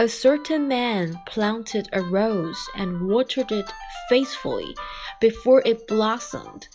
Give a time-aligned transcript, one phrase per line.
[0.00, 3.70] A certain man planted a rose and watered it
[4.08, 4.74] faithfully
[5.20, 6.68] before it blossomed.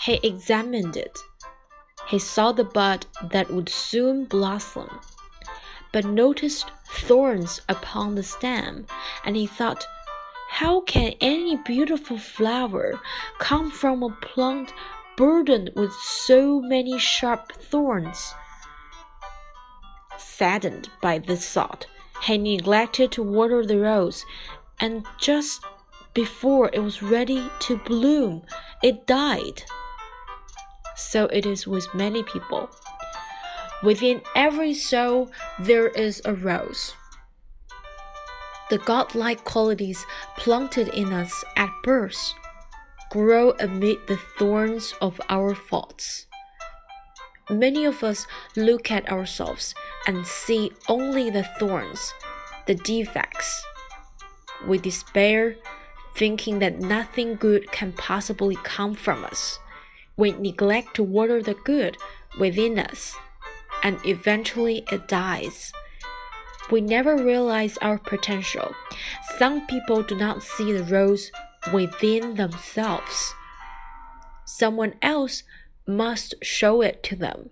[0.00, 1.18] He examined it.
[2.06, 4.98] He saw the bud that would soon blossom,
[5.92, 8.86] but noticed thorns upon the stem,
[9.26, 9.86] and he thought,
[10.48, 12.98] How can any beautiful flower
[13.40, 14.72] come from a plant
[15.18, 18.32] burdened with so many sharp thorns?
[20.16, 21.86] Saddened by this thought,
[22.22, 24.24] he neglected to water the rose,
[24.80, 25.60] and just
[26.14, 28.42] before it was ready to bloom,
[28.82, 29.62] it died.
[30.96, 32.70] So it is with many people.
[33.82, 36.94] Within every soul, there is a rose.
[38.70, 40.06] The godlike qualities
[40.38, 42.32] planted in us at birth
[43.10, 46.26] grow amid the thorns of our faults.
[47.50, 49.74] Many of us look at ourselves
[50.06, 52.12] and see only the thorns,
[52.66, 53.64] the defects.
[54.66, 55.56] We despair,
[56.16, 59.58] thinking that nothing good can possibly come from us.
[60.16, 61.96] We neglect to water the good
[62.38, 63.14] within us,
[63.82, 65.72] and eventually it dies.
[66.70, 68.74] We never realize our potential.
[69.38, 71.30] Some people do not see the rose
[71.72, 73.34] within themselves.
[74.44, 75.42] Someone else
[75.86, 77.50] must show it to them.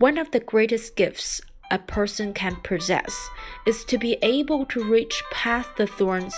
[0.00, 3.28] One of the greatest gifts a person can possess
[3.66, 6.34] is to be able to reach past the thorns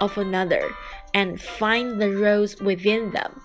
[0.00, 0.70] of another
[1.12, 3.42] and find the rose within them.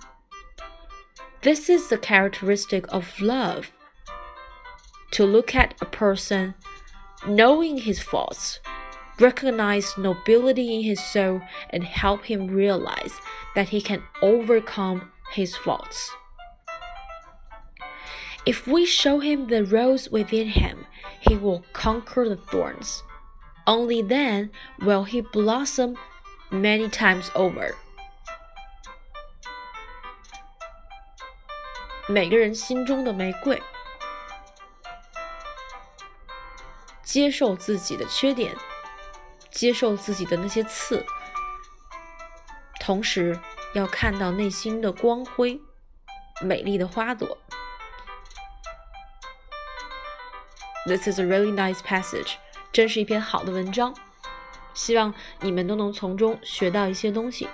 [1.41, 3.73] This is the characteristic of love.
[5.11, 6.53] To look at a person,
[7.27, 8.61] knowing his faults,
[9.19, 13.11] recognize nobility in his soul, and help him realize
[13.55, 16.11] that he can overcome his faults.
[18.46, 20.86] If we show him the rose within him,
[21.20, 23.02] he will conquer the thorns.
[23.66, 24.50] Only then
[24.80, 25.96] will he blossom
[26.50, 27.74] many times over.
[32.06, 33.62] 每个人心中的玫瑰，
[37.02, 38.54] 接受自己的缺点，
[39.50, 41.02] 接受自己的那些刺，
[42.78, 43.40] 同时
[43.72, 45.58] 要看到内心的光辉，
[46.42, 47.38] 美丽的花朵。
[50.86, 52.34] This is a really nice passage，
[52.72, 53.94] 真是一篇好的文章，
[54.74, 57.48] 希望你们都能从中学到一些东西。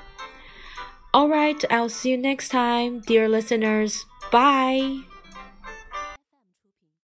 [1.13, 4.03] All right, I'll see you next time, dear listeners.
[4.31, 5.05] Bye.